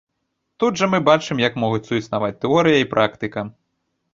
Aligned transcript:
Тут 0.61 0.79
жа 0.81 0.87
мы 0.93 0.99
бачым, 1.09 1.43
як 1.47 1.59
могуць 1.65 1.81
суіснаваць 1.91 2.33
тэорыя 2.47 2.81
і 2.85 2.89
практыка. 2.95 3.49